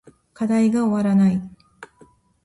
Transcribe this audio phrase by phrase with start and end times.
[0.33, 1.39] 課題が終わらない